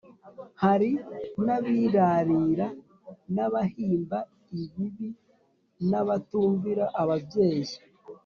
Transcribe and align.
hari 0.63 0.89
n’abirarira 1.45 2.67
n’abahimba 3.35 4.19
ibibi 4.61 5.09
n’abatumvira 5.89 6.83
ababyeyi 7.01 7.75